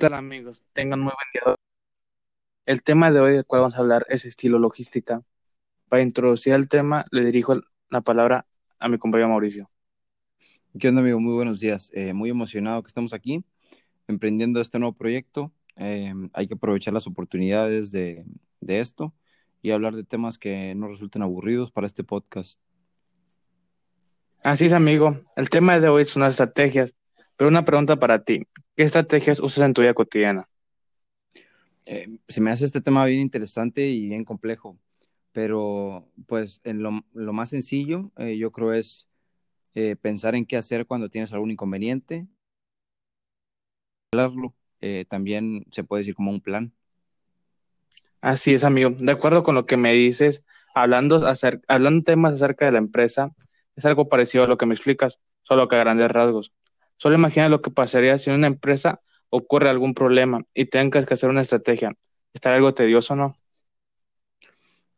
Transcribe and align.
tal 0.00 0.14
amigos? 0.14 0.64
Tengan 0.72 1.00
muy 1.00 1.12
buen 1.12 1.44
día. 1.46 1.54
El 2.64 2.82
tema 2.82 3.10
de 3.10 3.20
hoy 3.20 3.32
del 3.34 3.44
cual 3.44 3.62
vamos 3.62 3.76
a 3.76 3.80
hablar 3.80 4.06
es 4.08 4.24
estilo 4.24 4.58
logística. 4.58 5.22
Para 5.90 6.02
introducir 6.02 6.54
el 6.54 6.68
tema, 6.68 7.04
le 7.12 7.22
dirijo 7.22 7.54
la 7.90 8.00
palabra 8.00 8.46
a 8.78 8.88
mi 8.88 8.96
compañero 8.96 9.28
Mauricio. 9.28 9.70
¿Qué 10.78 10.88
onda, 10.88 11.02
amigo? 11.02 11.20
Muy 11.20 11.34
buenos 11.34 11.60
días. 11.60 11.90
Eh, 11.92 12.14
muy 12.14 12.30
emocionado 12.30 12.82
que 12.82 12.88
estamos 12.88 13.12
aquí 13.12 13.44
emprendiendo 14.08 14.60
este 14.62 14.78
nuevo 14.78 14.96
proyecto. 14.96 15.52
Eh, 15.76 16.14
hay 16.32 16.48
que 16.48 16.54
aprovechar 16.54 16.94
las 16.94 17.06
oportunidades 17.06 17.92
de, 17.92 18.24
de 18.60 18.80
esto 18.80 19.14
y 19.60 19.72
hablar 19.72 19.94
de 19.94 20.04
temas 20.04 20.38
que 20.38 20.74
no 20.74 20.88
resulten 20.88 21.20
aburridos 21.20 21.70
para 21.70 21.86
este 21.86 22.04
podcast. 22.04 22.58
Así 24.42 24.64
es, 24.64 24.72
amigo. 24.72 25.20
El 25.36 25.50
tema 25.50 25.78
de 25.78 25.88
hoy 25.88 26.06
son 26.06 26.22
las 26.22 26.32
estrategias, 26.32 26.94
pero 27.40 27.48
una 27.50 27.64
pregunta 27.64 27.96
para 27.96 28.22
ti. 28.22 28.46
¿Qué 28.76 28.84
estrategias 28.84 29.40
usas 29.40 29.64
en 29.66 29.72
tu 29.74 29.80
vida 29.82 29.94
cotidiana? 29.94 30.50
Eh, 31.86 32.08
se 32.28 32.40
me 32.40 32.52
hace 32.52 32.66
este 32.66 32.82
tema 32.82 33.06
bien 33.06 33.20
interesante 33.20 33.88
y 33.88 34.08
bien 34.08 34.24
complejo, 34.24 34.78
pero 35.32 36.08
pues 36.28 36.60
en 36.64 36.82
lo, 36.82 37.02
lo 37.14 37.32
más 37.34 37.50
sencillo 37.50 38.12
eh, 38.18 38.38
yo 38.38 38.52
creo 38.52 38.72
es 38.74 39.08
eh, 39.74 39.96
pensar 39.96 40.36
en 40.36 40.46
qué 40.46 40.58
hacer 40.58 40.86
cuando 40.86 41.10
tienes 41.10 41.32
algún 41.34 41.52
inconveniente. 41.52 42.28
Hablarlo 44.12 44.54
también 45.08 45.66
se 45.72 45.84
puede 45.84 46.02
decir 46.02 46.14
como 46.14 46.30
un 46.30 46.40
plan. 46.40 46.72
Así 48.22 48.54
es, 48.54 48.64
amigo. 48.64 48.90
De 48.90 49.12
acuerdo 49.12 49.42
con 49.42 49.54
lo 49.54 49.66
que 49.66 49.76
me 49.76 49.92
dices, 49.92 50.46
hablando, 50.74 51.26
acer- 51.28 51.62
hablando 51.68 52.04
temas 52.04 52.34
acerca 52.34 52.66
de 52.66 52.72
la 52.72 52.78
empresa, 52.78 53.32
es 53.76 53.84
algo 53.86 54.08
parecido 54.08 54.44
a 54.44 54.46
lo 54.48 54.58
que 54.58 54.66
me 54.66 54.74
explicas, 54.74 55.20
solo 55.42 55.68
que 55.68 55.76
a 55.76 55.80
grandes 55.80 56.10
rasgos. 56.10 56.52
Solo 57.00 57.16
imagina 57.16 57.50
lo 57.50 57.62
que 57.62 57.72
pasaría 57.72 58.18
si 58.18 58.30
en 58.30 58.36
una 58.38 58.48
empresa 58.48 59.02
ocurre 59.30 59.70
algún 59.70 59.94
problema 59.94 60.44
y 60.54 60.66
tengas 60.66 61.06
que 61.06 61.14
hacer 61.14 61.30
una 61.30 61.42
estrategia. 61.42 61.94
¿Estaría 62.34 62.58
algo 62.58 62.74
tedioso, 62.74 63.16
no? 63.16 63.36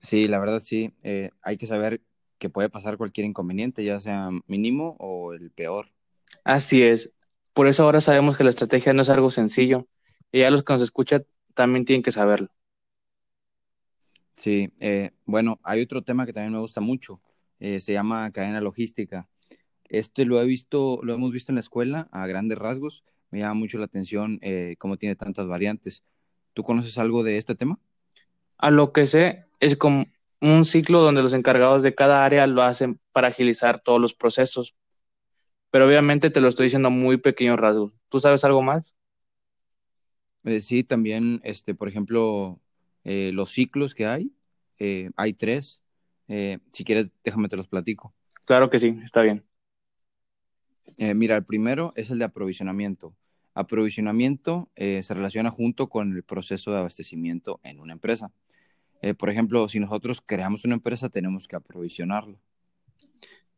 Sí, 0.00 0.28
la 0.28 0.40
verdad 0.40 0.60
sí, 0.60 0.94
eh, 1.02 1.30
hay 1.42 1.58
que 1.58 1.66
saber 1.66 2.02
que 2.38 2.50
puede 2.50 2.70
pasar 2.70 2.98
cualquier 2.98 3.26
inconveniente, 3.26 3.84
ya 3.84 4.00
sea 4.00 4.30
mínimo 4.48 4.96
o 5.00 5.34
el 5.34 5.50
peor. 5.52 5.88
Así 6.44 6.82
es. 6.82 7.12
Por 7.54 7.68
eso 7.68 7.84
ahora 7.84 8.00
sabemos 8.00 8.36
que 8.38 8.44
la 8.44 8.50
estrategia 8.50 8.94
no 8.94 9.02
es 9.02 9.10
algo 9.10 9.30
sencillo 9.30 9.88
y 10.32 10.40
ya 10.40 10.50
los 10.50 10.64
que 10.64 10.74
nos 10.74 10.82
escuchan 10.82 11.26
también 11.54 11.86
tienen 11.86 12.02
que 12.04 12.12
saberlo. 12.12 12.48
Sí, 14.34 14.72
eh, 14.80 15.12
bueno, 15.26 15.60
hay 15.64 15.82
otro 15.82 16.02
tema 16.04 16.26
que 16.26 16.32
también 16.32 16.52
me 16.54 16.60
gusta 16.60 16.80
mucho, 16.80 17.20
eh, 17.60 17.80
se 17.80 17.92
llama 17.94 18.30
cadena 18.32 18.60
logística. 18.60 19.28
Este 19.98 20.24
lo 20.24 20.40
he 20.40 20.44
visto, 20.44 21.00
lo 21.02 21.14
hemos 21.14 21.30
visto 21.30 21.52
en 21.52 21.54
la 21.56 21.60
escuela 21.60 22.08
a 22.10 22.26
grandes 22.26 22.58
rasgos, 22.58 23.04
me 23.30 23.40
llama 23.40 23.54
mucho 23.54 23.78
la 23.78 23.84
atención 23.84 24.38
eh, 24.42 24.76
cómo 24.78 24.96
tiene 24.96 25.16
tantas 25.16 25.46
variantes. 25.46 26.02
¿Tú 26.52 26.62
conoces 26.62 26.98
algo 26.98 27.22
de 27.22 27.36
este 27.36 27.54
tema? 27.54 27.78
A 28.58 28.70
lo 28.70 28.92
que 28.92 29.06
sé, 29.06 29.44
es 29.60 29.76
como 29.76 30.06
un 30.40 30.64
ciclo 30.64 31.00
donde 31.00 31.22
los 31.22 31.32
encargados 31.32 31.82
de 31.82 31.94
cada 31.94 32.24
área 32.24 32.46
lo 32.46 32.62
hacen 32.62 33.00
para 33.12 33.28
agilizar 33.28 33.80
todos 33.82 34.00
los 34.00 34.14
procesos. 34.14 34.76
Pero 35.70 35.86
obviamente 35.86 36.30
te 36.30 36.40
lo 36.40 36.48
estoy 36.48 36.66
diciendo 36.66 36.88
a 36.88 36.90
muy 36.90 37.16
pequeños 37.16 37.58
rasgos. 37.58 37.92
¿Tú 38.08 38.20
sabes 38.20 38.44
algo 38.44 38.62
más? 38.62 38.94
Eh, 40.44 40.60
sí, 40.60 40.84
también, 40.84 41.40
este, 41.42 41.74
por 41.74 41.88
ejemplo, 41.88 42.60
eh, 43.02 43.30
los 43.32 43.50
ciclos 43.50 43.94
que 43.94 44.06
hay, 44.06 44.32
eh, 44.78 45.10
hay 45.16 45.34
tres. 45.34 45.80
Si 46.26 46.84
quieres, 46.84 47.10
déjame 47.22 47.48
te 47.48 47.56
los 47.56 47.68
platico. 47.68 48.14
Claro 48.44 48.70
que 48.70 48.78
sí, 48.78 48.98
está 49.04 49.22
bien. 49.22 49.44
Eh, 50.98 51.14
mira, 51.14 51.36
el 51.36 51.44
primero 51.44 51.92
es 51.96 52.10
el 52.10 52.18
de 52.18 52.24
aprovisionamiento. 52.24 53.14
Aprovisionamiento 53.54 54.70
eh, 54.74 55.02
se 55.02 55.14
relaciona 55.14 55.50
junto 55.50 55.88
con 55.88 56.12
el 56.12 56.22
proceso 56.22 56.72
de 56.72 56.78
abastecimiento 56.78 57.60
en 57.62 57.80
una 57.80 57.92
empresa. 57.92 58.32
Eh, 59.02 59.14
por 59.14 59.30
ejemplo, 59.30 59.68
si 59.68 59.80
nosotros 59.80 60.22
creamos 60.24 60.64
una 60.64 60.74
empresa, 60.74 61.08
tenemos 61.08 61.46
que 61.46 61.56
aprovisionarla. 61.56 62.38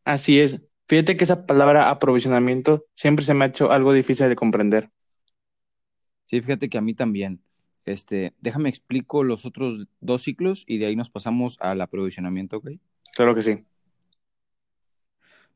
Así 0.05 0.41
es. 0.41 0.61
Fíjate 0.89 1.17
que 1.17 1.25
esa 1.25 1.47
palabra 1.47 1.91
aprovisionamiento 1.91 2.87
siempre 2.95 3.25
se 3.25 3.35
me 3.35 3.45
ha 3.45 3.49
hecho 3.49 3.73
algo 3.73 3.93
difícil 3.93 4.29
de 4.29 4.37
comprender. 4.37 4.91
Sí, 6.27 6.41
fíjate 6.41 6.69
que 6.69 6.79
a 6.79 6.83
mí 6.83 6.95
también. 6.95 7.41
Este, 7.85 8.35
déjame 8.41 8.69
explico 8.69 9.23
los 9.23 9.47
otros 9.47 9.87
dos 10.01 10.23
ciclos 10.23 10.65
y 10.67 10.79
de 10.79 10.87
ahí 10.87 10.97
nos 10.97 11.11
pasamos 11.11 11.57
al 11.61 11.81
aprovisionamiento, 11.81 12.57
¿ok? 12.57 12.71
Claro 13.15 13.35
que 13.35 13.43
sí. 13.43 13.65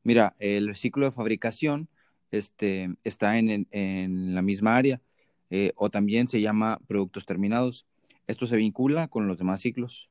Mira, 0.05 0.37
el 0.39 0.75
ciclo 0.75 1.07
de 1.07 1.13
fabricación 1.13 1.89
este, 2.31 2.91
está 3.05 3.39
en, 3.39 3.51
en- 3.51 3.69
en 3.73 4.35
la 4.35 4.43
misma 4.43 4.77
área 4.77 5.03
eh, 5.51 5.73
o 5.77 5.91
también 5.91 6.29
se 6.29 6.41
llama 6.41 6.81
productos 6.89 7.27
terminados. 7.27 7.87
Esto 8.27 8.47
se 8.47 8.57
vincula 8.57 9.09
con 9.09 9.27
los 9.29 9.39
demás 9.39 9.61
ciclos. 9.61 10.11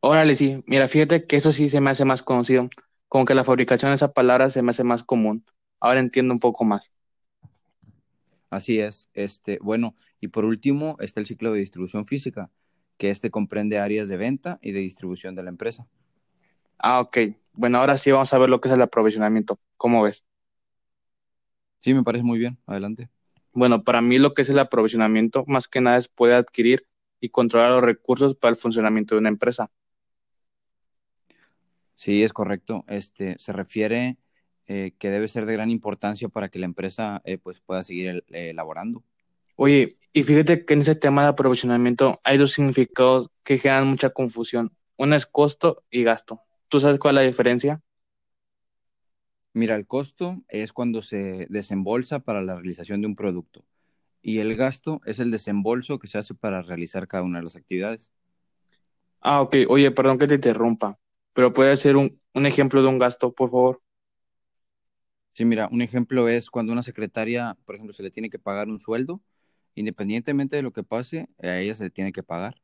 Órale, 0.00 0.34
sí. 0.34 0.62
Mira, 0.66 0.88
fíjate 0.88 1.26
que 1.26 1.36
eso 1.36 1.52
sí 1.52 1.68
se 1.70 1.80
me 1.80 1.90
hace 1.90 2.04
más 2.04 2.22
conocido. 2.22 2.68
Como 3.08 3.24
que 3.24 3.34
la 3.34 3.44
fabricación 3.44 3.90
de 3.92 3.96
esa 3.96 4.12
palabra 4.12 4.50
se 4.50 4.62
me 4.62 4.70
hace 4.72 4.84
más 4.84 5.04
común. 5.04 5.44
Ahora 5.80 6.00
entiendo 6.00 6.34
un 6.34 6.40
poco 6.40 6.64
más. 6.64 6.92
Así 8.50 8.80
es. 8.80 9.10
Este, 9.14 9.58
bueno, 9.62 9.94
y 10.20 10.28
por 10.28 10.44
último 10.44 10.96
está 11.00 11.20
el 11.20 11.26
ciclo 11.26 11.52
de 11.52 11.60
distribución 11.60 12.06
física, 12.06 12.50
que 12.98 13.10
este 13.10 13.30
comprende 13.30 13.78
áreas 13.78 14.08
de 14.08 14.16
venta 14.16 14.58
y 14.62 14.72
de 14.72 14.80
distribución 14.80 15.34
de 15.34 15.42
la 15.44 15.50
empresa. 15.50 15.88
Ah, 16.78 17.00
ok. 17.00 17.18
Bueno, 17.60 17.78
ahora 17.78 17.98
sí 17.98 18.10
vamos 18.10 18.32
a 18.32 18.38
ver 18.38 18.50
lo 18.50 18.60
que 18.60 18.68
es 18.70 18.74
el 18.74 18.82
aprovisionamiento. 18.82 19.60
¿Cómo 19.76 20.02
ves? 20.02 20.24
Sí, 21.80 21.94
me 21.94 22.02
parece 22.04 22.24
muy 22.24 22.38
bien. 22.38 22.58
Adelante. 22.66 23.10
Bueno, 23.54 23.84
para 23.84 24.02
mí 24.02 24.18
lo 24.18 24.34
que 24.34 24.42
es 24.42 24.50
el 24.50 24.58
aprovisionamiento, 24.58 25.44
más 25.46 25.68
que 25.68 25.80
nada 25.80 25.98
es 25.98 26.08
poder 26.08 26.34
adquirir 26.36 26.86
y 27.20 27.30
controlar 27.30 27.70
los 27.72 27.82
recursos 27.82 28.36
para 28.36 28.50
el 28.50 28.56
funcionamiento 28.56 29.14
de 29.14 29.20
una 29.20 29.28
empresa. 29.30 29.70
Sí, 31.94 32.22
es 32.22 32.32
correcto. 32.32 32.84
Este, 32.88 33.38
se 33.38 33.52
refiere 33.52 34.18
eh, 34.66 34.92
que 34.98 35.10
debe 35.10 35.28
ser 35.28 35.46
de 35.46 35.54
gran 35.54 35.70
importancia 35.70 36.28
para 36.28 36.48
que 36.48 36.58
la 36.58 36.66
empresa 36.66 37.20
eh, 37.24 37.38
pues 37.38 37.60
pueda 37.60 37.82
seguir 37.82 38.08
el- 38.08 38.24
eh, 38.28 38.50
elaborando. 38.50 39.04
Oye, 39.56 39.96
y 40.12 40.24
fíjate 40.24 40.64
que 40.64 40.74
en 40.74 40.80
ese 40.80 40.96
tema 40.96 41.22
de 41.22 41.28
aprovisionamiento 41.30 42.18
hay 42.24 42.38
dos 42.38 42.52
significados 42.52 43.30
que 43.44 43.58
generan 43.58 43.88
mucha 43.88 44.10
confusión. 44.10 44.72
Uno 44.96 45.16
es 45.16 45.26
costo 45.26 45.84
y 45.90 46.04
gasto. 46.04 46.40
¿Tú 46.70 46.80
sabes 46.80 46.98
cuál 46.98 47.16
es 47.18 47.22
la 47.24 47.26
diferencia? 47.28 47.82
Mira, 49.52 49.76
el 49.76 49.86
costo 49.86 50.42
es 50.48 50.72
cuando 50.72 51.02
se 51.02 51.46
desembolsa 51.50 52.20
para 52.20 52.42
la 52.42 52.56
realización 52.56 53.00
de 53.00 53.08
un 53.08 53.16
producto 53.16 53.64
y 54.22 54.38
el 54.40 54.56
gasto 54.56 55.00
es 55.06 55.20
el 55.20 55.30
desembolso 55.32 55.98
que 56.00 56.08
se 56.08 56.18
hace 56.18 56.34
para 56.34 56.62
realizar 56.62 57.08
cada 57.08 57.24
una 57.24 57.38
de 57.40 57.44
las 57.44 57.56
actividades. 57.56 58.12
Ah, 59.20 59.42
ok. 59.42 59.56
Oye, 59.68 59.90
perdón 59.90 60.18
que 60.18 60.26
te 60.26 60.34
interrumpa, 60.36 60.98
pero 61.32 61.52
puede 61.52 61.76
ser 61.76 61.96
un, 61.96 62.20
un 62.34 62.46
ejemplo 62.46 62.82
de 62.82 62.88
un 62.88 62.98
gasto, 62.98 63.32
por 63.34 63.50
favor. 63.50 63.82
Sí, 65.32 65.44
mira, 65.44 65.68
un 65.72 65.80
ejemplo 65.82 66.28
es 66.28 66.50
cuando 66.50 66.72
una 66.72 66.82
secretaria, 66.82 67.56
por 67.64 67.74
ejemplo, 67.74 67.92
se 67.94 68.02
le 68.02 68.10
tiene 68.10 68.30
que 68.30 68.38
pagar 68.38 68.68
un 68.68 68.80
sueldo, 68.80 69.22
independientemente 69.74 70.56
de 70.56 70.62
lo 70.62 70.72
que 70.72 70.82
pase, 70.84 71.28
a 71.42 71.58
ella 71.58 71.74
se 71.74 71.84
le 71.84 71.90
tiene 71.90 72.12
que 72.12 72.22
pagar. 72.22 72.60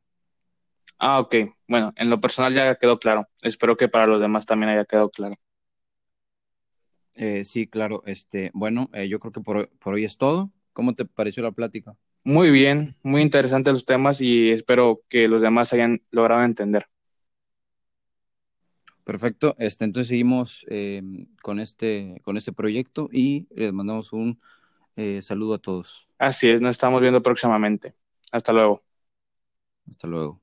Ah, 0.99 1.19
ok. 1.19 1.35
Bueno, 1.67 1.93
en 1.95 2.09
lo 2.09 2.19
personal 2.19 2.53
ya 2.53 2.75
quedó 2.75 2.97
claro. 2.97 3.27
Espero 3.41 3.77
que 3.77 3.87
para 3.87 4.07
los 4.07 4.19
demás 4.19 4.45
también 4.45 4.71
haya 4.71 4.85
quedado 4.85 5.09
claro. 5.09 5.35
Eh, 7.15 7.43
sí, 7.43 7.67
claro, 7.67 8.03
este, 8.05 8.51
bueno, 8.53 8.89
eh, 8.93 9.07
yo 9.09 9.19
creo 9.19 9.31
que 9.31 9.41
por, 9.41 9.69
por 9.79 9.95
hoy 9.95 10.05
es 10.05 10.17
todo. 10.17 10.51
¿Cómo 10.73 10.93
te 10.93 11.05
pareció 11.05 11.41
la 11.41 11.51
plática? 11.51 11.95
Muy 12.23 12.51
bien, 12.51 12.95
muy 13.03 13.21
interesantes 13.21 13.73
los 13.73 13.85
temas 13.85 14.21
y 14.21 14.51
espero 14.51 15.01
que 15.09 15.27
los 15.27 15.41
demás 15.41 15.73
hayan 15.73 16.03
logrado 16.11 16.43
entender. 16.43 16.85
Perfecto, 19.03 19.55
este, 19.57 19.85
entonces 19.85 20.09
seguimos 20.09 20.65
eh, 20.69 21.01
con 21.41 21.59
este, 21.59 22.21
con 22.23 22.35
este 22.37 22.51
proyecto 22.51 23.09
y 23.11 23.47
les 23.55 23.71
mandamos 23.71 24.13
un 24.13 24.39
saludo 25.21 25.53
a 25.55 25.59
todos. 25.59 26.07
Así 26.17 26.49
es, 26.49 26.59
nos 26.61 26.71
estamos 26.71 27.01
viendo 27.01 27.21
próximamente. 27.21 27.95
Hasta 28.31 28.51
luego. 28.51 28.83
Hasta 29.89 30.07
luego. 30.07 30.41